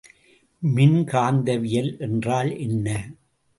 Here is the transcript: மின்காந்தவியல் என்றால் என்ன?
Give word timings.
மின்காந்தவியல் 0.63 1.91
என்றால் 1.99 2.57
என்ன? 2.57 2.87